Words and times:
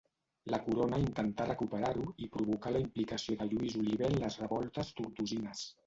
La 0.53 0.59
corona 0.67 0.97
intentà 1.01 1.45
recuperar-ho 1.49 2.07
i 2.25 2.31
provocà 2.39 2.73
la 2.75 2.83
implicació 2.87 3.39
de 3.43 3.51
Lluís 3.53 3.79
Oliver 3.85 4.13
en 4.13 4.21
les 4.27 4.43
revoltes 4.45 4.95
tortosines. 5.03 5.69